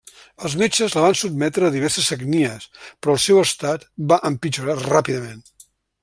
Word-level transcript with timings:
Els 0.47 0.53
metges 0.61 0.93
la 0.99 1.03
van 1.03 1.17
sotmetre 1.19 1.67
a 1.67 1.73
diverses 1.75 2.07
sagnies, 2.13 2.65
però 2.79 3.15
el 3.17 3.21
seu 3.29 3.41
estat 3.45 3.85
va 4.13 4.19
empitjorar 4.31 4.79
ràpidament. 4.85 5.45